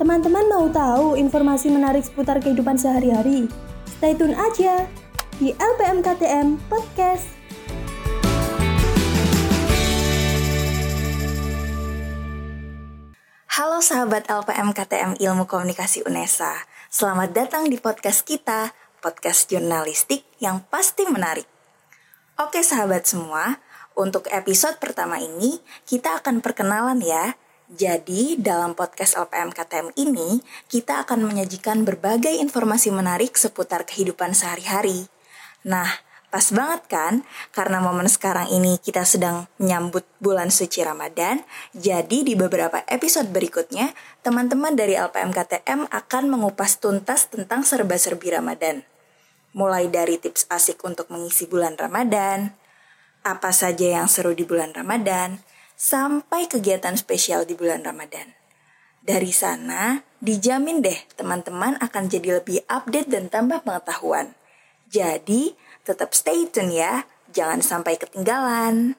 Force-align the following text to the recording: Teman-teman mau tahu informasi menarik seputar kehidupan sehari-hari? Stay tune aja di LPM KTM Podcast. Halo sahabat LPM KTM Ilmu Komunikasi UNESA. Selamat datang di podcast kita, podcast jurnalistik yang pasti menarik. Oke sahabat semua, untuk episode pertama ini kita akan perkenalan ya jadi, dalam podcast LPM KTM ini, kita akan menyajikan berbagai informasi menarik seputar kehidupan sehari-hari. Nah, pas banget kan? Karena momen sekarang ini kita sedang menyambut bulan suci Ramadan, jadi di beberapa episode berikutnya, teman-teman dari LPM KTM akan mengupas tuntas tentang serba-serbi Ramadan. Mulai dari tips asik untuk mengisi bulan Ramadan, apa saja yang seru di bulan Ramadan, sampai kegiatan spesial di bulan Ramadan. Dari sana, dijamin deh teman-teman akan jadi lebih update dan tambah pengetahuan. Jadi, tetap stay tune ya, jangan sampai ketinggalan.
Teman-teman 0.00 0.48
mau 0.48 0.64
tahu 0.72 1.12
informasi 1.12 1.68
menarik 1.68 2.00
seputar 2.00 2.40
kehidupan 2.40 2.72
sehari-hari? 2.80 3.44
Stay 3.84 4.16
tune 4.16 4.32
aja 4.32 4.88
di 5.36 5.52
LPM 5.52 6.00
KTM 6.00 6.56
Podcast. 6.72 7.28
Halo 13.52 13.84
sahabat 13.84 14.24
LPM 14.24 14.72
KTM 14.72 15.20
Ilmu 15.20 15.44
Komunikasi 15.44 16.08
UNESA. 16.08 16.64
Selamat 16.88 17.36
datang 17.36 17.68
di 17.68 17.76
podcast 17.76 18.24
kita, 18.24 18.72
podcast 19.04 19.52
jurnalistik 19.52 20.24
yang 20.40 20.64
pasti 20.72 21.04
menarik. 21.04 21.44
Oke 22.40 22.64
sahabat 22.64 23.04
semua, 23.04 23.60
untuk 23.92 24.32
episode 24.32 24.80
pertama 24.80 25.20
ini 25.20 25.60
kita 25.84 26.24
akan 26.24 26.40
perkenalan 26.40 27.04
ya 27.04 27.36
jadi, 27.70 28.34
dalam 28.34 28.74
podcast 28.74 29.14
LPM 29.14 29.54
KTM 29.54 29.94
ini, 29.94 30.42
kita 30.66 31.06
akan 31.06 31.22
menyajikan 31.22 31.86
berbagai 31.86 32.34
informasi 32.42 32.90
menarik 32.90 33.38
seputar 33.38 33.86
kehidupan 33.86 34.34
sehari-hari. 34.34 35.06
Nah, 35.62 35.86
pas 36.34 36.50
banget 36.50 36.82
kan? 36.90 37.14
Karena 37.54 37.78
momen 37.78 38.10
sekarang 38.10 38.50
ini 38.50 38.74
kita 38.82 39.06
sedang 39.06 39.46
menyambut 39.62 40.02
bulan 40.18 40.50
suci 40.50 40.82
Ramadan, 40.82 41.46
jadi 41.70 42.26
di 42.26 42.34
beberapa 42.34 42.82
episode 42.90 43.30
berikutnya, 43.30 43.94
teman-teman 44.26 44.74
dari 44.74 44.98
LPM 44.98 45.30
KTM 45.30 45.86
akan 45.94 46.24
mengupas 46.26 46.82
tuntas 46.82 47.30
tentang 47.30 47.62
serba-serbi 47.62 48.34
Ramadan. 48.34 48.82
Mulai 49.54 49.86
dari 49.86 50.18
tips 50.18 50.50
asik 50.50 50.82
untuk 50.82 51.06
mengisi 51.06 51.46
bulan 51.46 51.78
Ramadan, 51.78 52.50
apa 53.22 53.54
saja 53.54 54.02
yang 54.02 54.10
seru 54.10 54.34
di 54.34 54.42
bulan 54.42 54.74
Ramadan, 54.74 55.38
sampai 55.80 56.44
kegiatan 56.44 56.92
spesial 57.00 57.48
di 57.48 57.56
bulan 57.56 57.80
Ramadan. 57.80 58.36
Dari 59.00 59.32
sana, 59.32 60.04
dijamin 60.20 60.84
deh 60.84 61.08
teman-teman 61.16 61.80
akan 61.80 62.04
jadi 62.12 62.44
lebih 62.44 62.60
update 62.68 63.08
dan 63.08 63.32
tambah 63.32 63.64
pengetahuan. 63.64 64.36
Jadi, 64.92 65.56
tetap 65.88 66.12
stay 66.12 66.44
tune 66.52 66.76
ya, 66.76 67.08
jangan 67.32 67.64
sampai 67.64 67.96
ketinggalan. 67.96 68.92